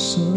[0.00, 0.29] the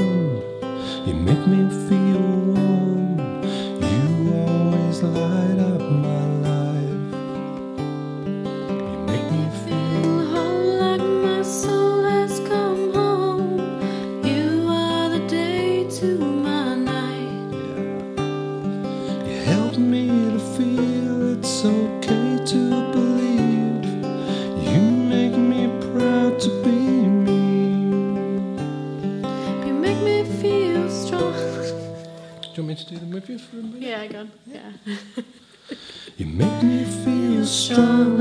[36.17, 38.17] You make me feel Strong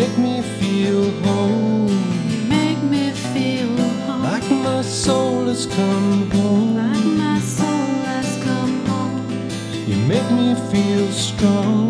[0.00, 1.88] make me feel home.
[2.30, 4.22] You make me feel home.
[4.22, 6.76] Like my soul has come home.
[6.76, 9.20] Like my soul has come home.
[9.86, 11.89] You make me feel strong.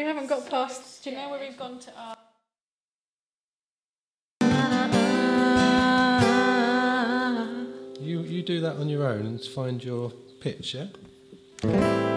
[0.00, 1.04] we haven't got past.
[1.04, 1.92] Do you know where we've gone to?
[1.94, 2.16] Our...
[8.00, 12.09] You you do that on your own and find your pitch, yeah.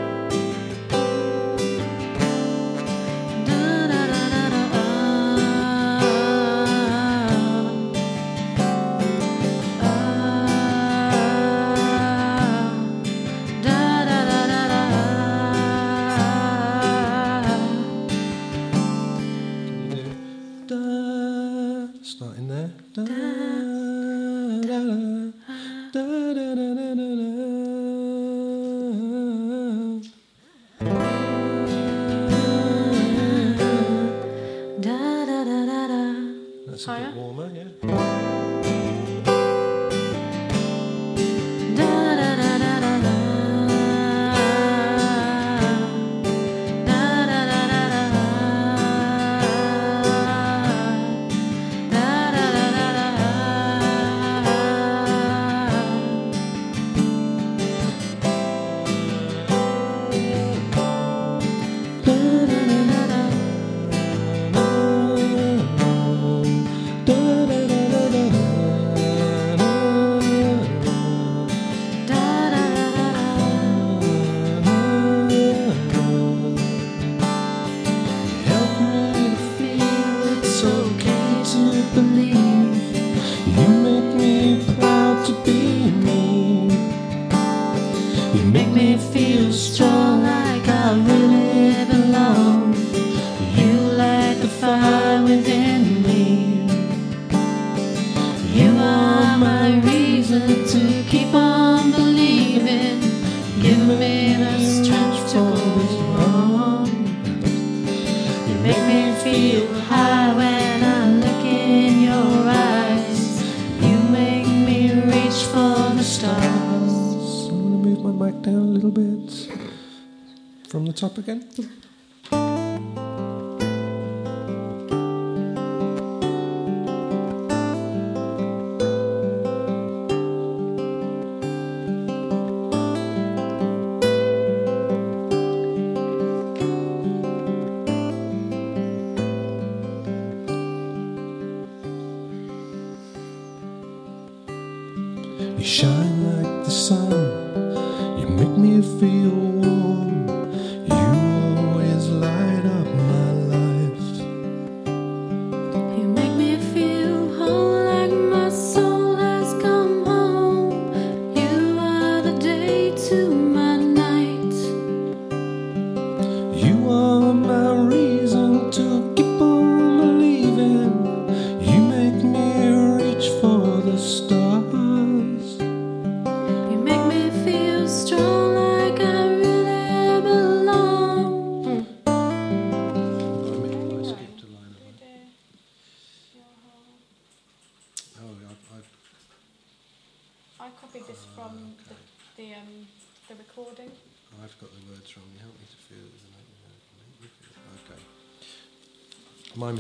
[120.93, 121.49] the top again?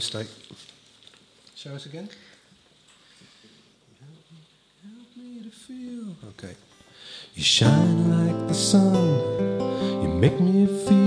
[0.03, 0.27] mistake.
[1.55, 2.09] Show us again.
[6.31, 6.55] Okay.
[7.35, 8.95] You shine like the sun,
[10.01, 11.02] you make me feel.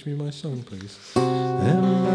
[0.00, 2.09] teach me my song, please?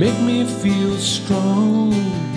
[0.00, 2.29] Make me feel strong.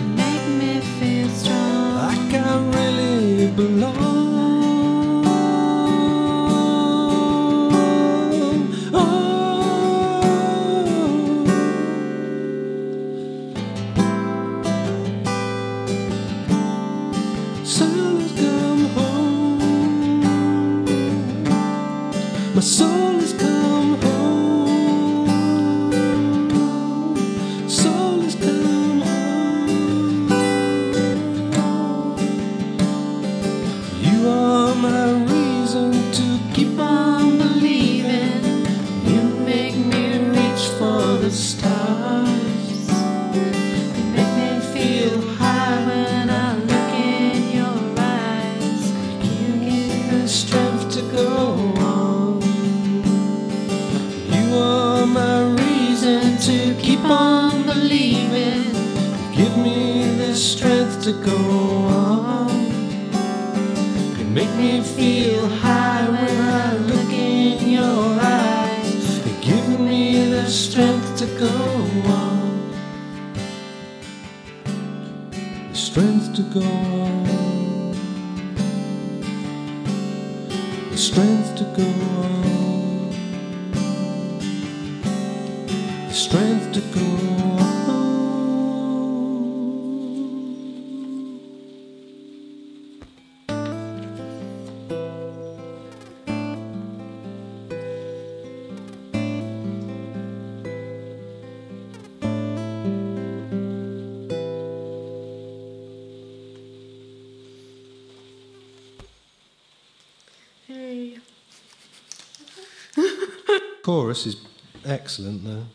[113.83, 114.37] Chorus is
[114.85, 115.65] excellent though.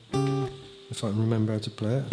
[0.90, 2.08] If I can remember how to play it.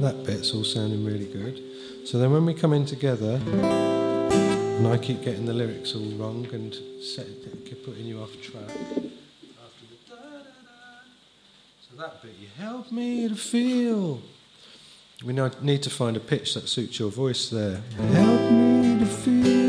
[0.00, 1.60] That bit's all sounding really good.
[2.06, 6.46] So then when we come in together, and I keep getting the lyrics all wrong
[6.52, 7.26] and set,
[7.64, 8.68] keep putting you off track.
[8.68, 11.02] After the da-da-da.
[11.80, 14.22] So that bit, you help me to feel.
[15.24, 17.82] We need to find a pitch that suits your voice there.
[17.96, 19.63] Help me to feel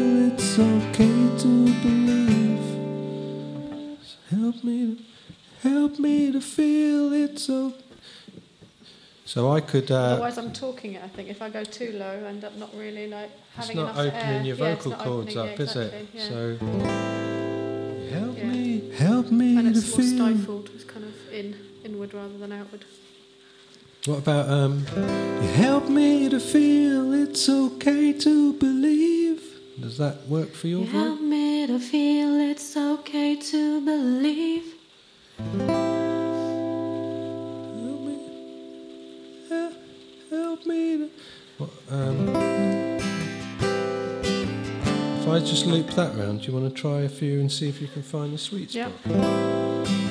[0.58, 2.64] it's okay to believe.
[4.30, 5.06] Help me,
[5.62, 7.76] help me to feel it's okay.
[9.26, 9.92] So I could.
[9.92, 11.04] Uh, Otherwise, I'm talking it.
[11.04, 13.76] I think if I go too low, I end up not really like it's having
[13.76, 14.44] not enough opening air.
[14.44, 16.08] your Yeah, it's vocal not cords opening, up, yeah, is it?
[16.14, 16.30] yeah.
[16.30, 16.58] So
[18.18, 18.44] help Yeah.
[18.48, 20.16] me, help me and to more feel.
[20.38, 20.70] stifled.
[20.74, 22.86] It's kind of in inward rather than outward.
[24.06, 24.86] What about um?
[25.58, 29.25] Help me to feel it's okay to believe.
[29.80, 31.28] Does that work for your You help voice?
[31.28, 34.74] me to feel it's okay to believe.
[35.38, 35.60] Help
[38.02, 38.18] me,
[39.50, 39.74] help,
[40.30, 40.98] help me.
[40.98, 41.10] To,
[41.58, 42.30] what, um,
[45.20, 47.68] if I just loop that round, do you want to try a few and see
[47.68, 48.92] if you can find the sweet spot?
[49.06, 50.05] Is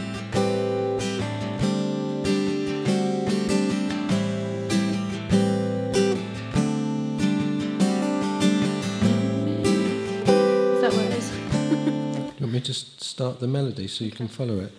[13.05, 14.73] start the melody so you can follow it?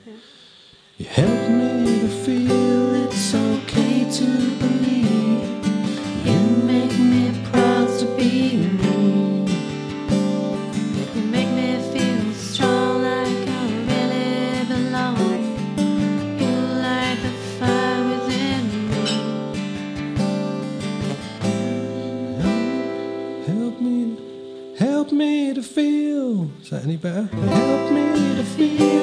[0.98, 4.26] You help me to feel it's okay to
[4.60, 5.66] believe.
[6.26, 9.46] You make me proud to be me.
[11.16, 15.18] You make me feel strong like I really belong.
[16.40, 16.52] You
[16.82, 19.06] light the fire within me.
[23.46, 24.18] Help me,
[24.80, 26.50] help me to feel.
[26.62, 27.28] Is that any better?
[28.58, 28.95] Help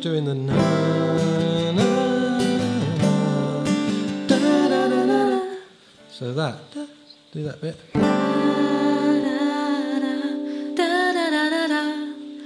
[0.00, 0.54] doing the na
[1.72, 1.84] na
[4.26, 5.40] da da da da.
[6.10, 6.56] So that,
[7.32, 7.76] do that bit.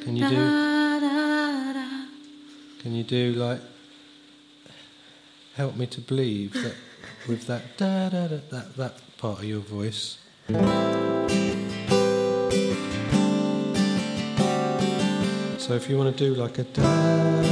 [0.02, 0.36] Can you do?
[2.82, 3.61] Can you do like
[5.55, 6.74] help me to believe that
[7.28, 10.18] with that da da da that that part of your voice?
[15.64, 17.43] So if you want to do like a da.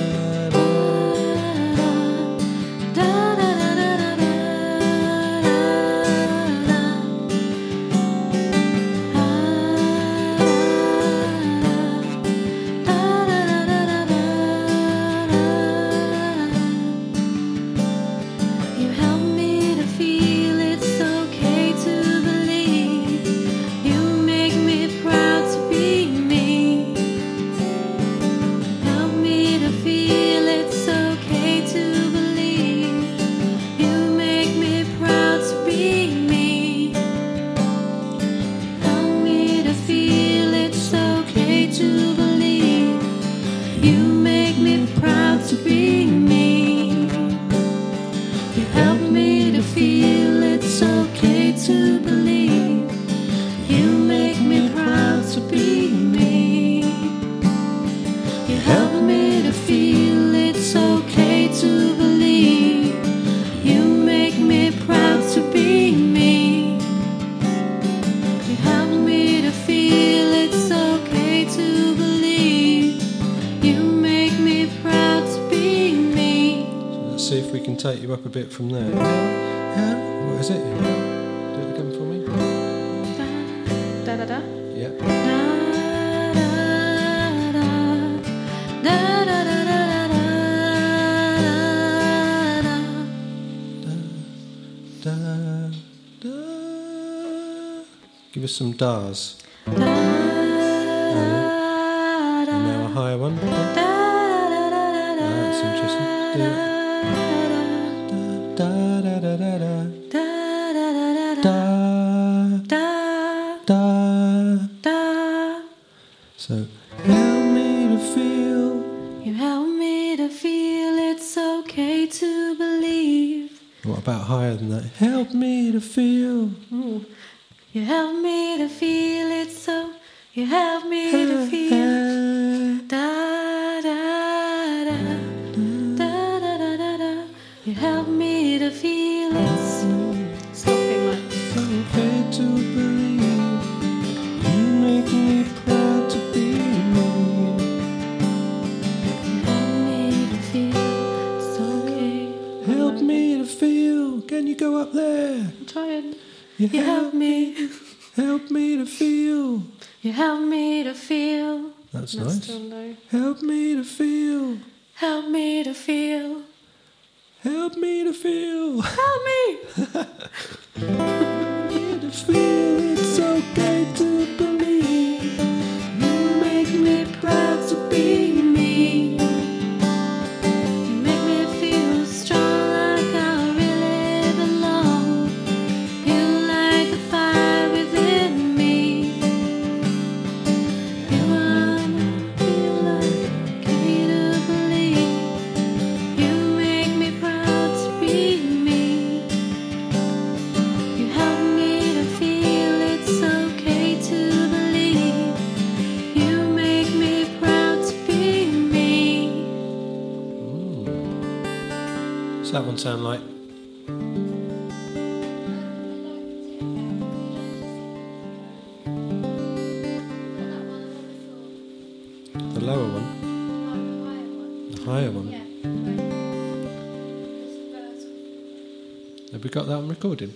[229.53, 230.32] got that on recording?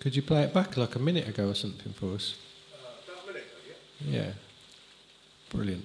[0.00, 2.34] Could you play it back like a minute ago or something for us?
[2.72, 3.46] Uh, about a minute
[4.08, 4.20] yeah.
[4.20, 4.32] Yeah.
[5.50, 5.84] Brilliant.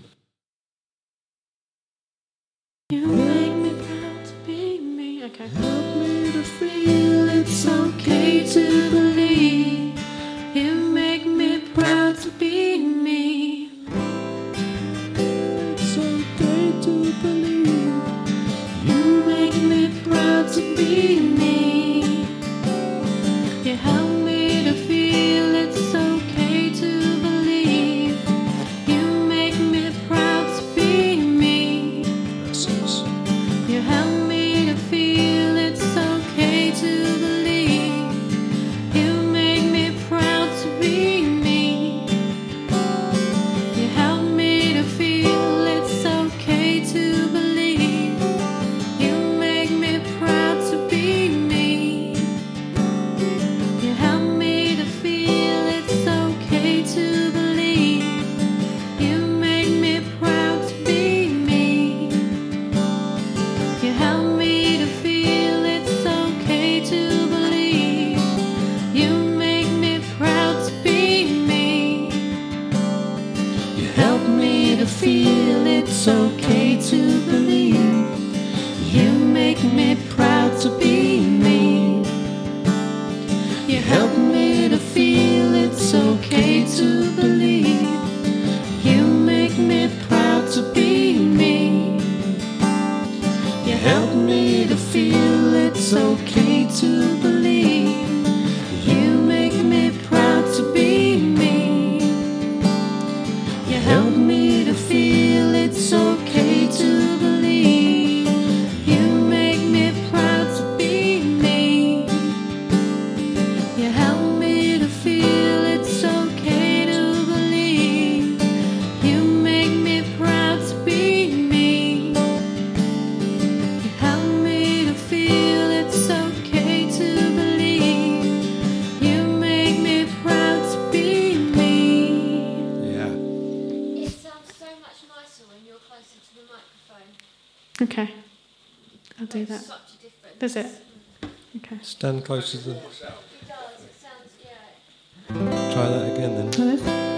[142.30, 142.76] Stand closer to the.
[142.76, 143.86] It does.
[143.86, 145.74] It sounds yeah.
[145.74, 147.09] Try that again then.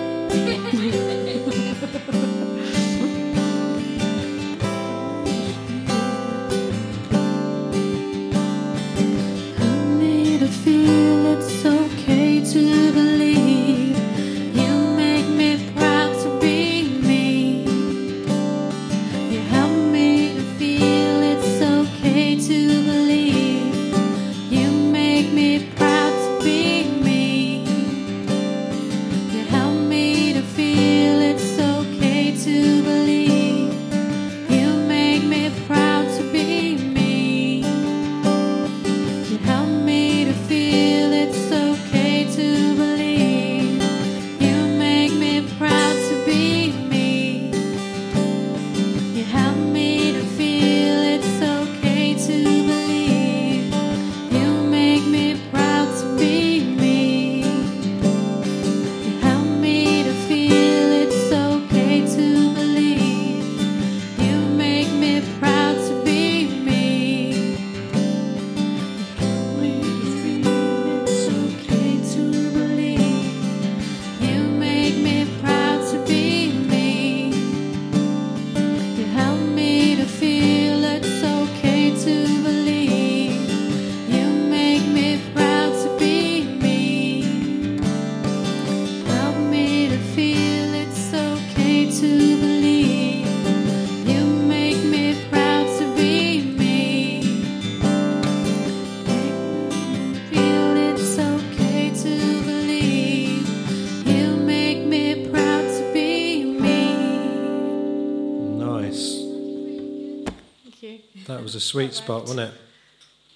[111.71, 112.53] Sweet spot, wasn't it?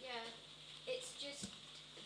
[0.03, 0.09] Yeah.
[0.87, 1.45] It's just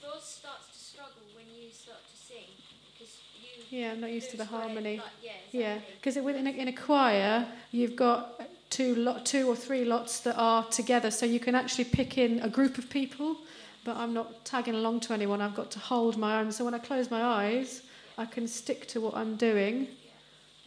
[0.03, 2.45] Roz starts to struggle when you start to sing
[2.93, 3.80] because you.
[3.80, 4.97] Yeah, I'm not used to the harmony.
[4.97, 5.32] Like, yeah.
[5.51, 5.95] Yeah, exactly.
[5.95, 10.36] because in a, in a choir, you've got two lot, two or three lots that
[10.38, 13.36] are together, so you can actually pick in a group of people.
[13.84, 15.41] But I'm not tagging along to anyone.
[15.41, 16.51] I've got to hold my own.
[16.51, 17.82] So when I close my eyes,
[18.19, 19.88] I can stick to what I'm doing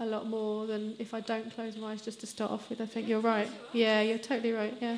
[0.01, 2.81] a lot more than if I don't close my eyes just to start off with.
[2.81, 3.49] I think you're right.
[3.73, 4.77] Yeah, you're totally right.
[4.81, 4.97] Yeah,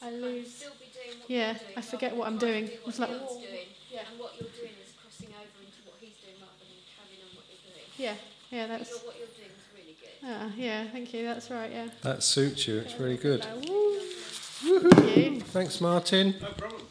[0.00, 1.46] 'Cause you need to I kind lose- still be doing what yeah.
[1.46, 1.72] you're doing.
[1.76, 2.64] I forget what I'm doing.
[2.68, 3.68] trying to It's like, Neil's doing.
[3.90, 4.02] Yeah.
[4.10, 7.30] And what you're doing is crossing over into what he's doing rather than carrying on
[7.36, 7.86] what you're doing.
[7.98, 8.14] yeah,
[8.56, 8.66] yeah.
[8.68, 10.14] That's what you're doing is really good.
[10.24, 10.86] ah, yeah.
[10.92, 11.24] Thank you.
[11.24, 11.70] That's right.
[11.72, 11.88] Yeah.
[12.02, 12.78] That suits you.
[12.78, 13.40] It's really good.
[13.44, 14.00] Like, woo.
[14.00, 15.40] Thank you.
[15.40, 16.34] Thanks, Martin.
[16.40, 16.82] No problem.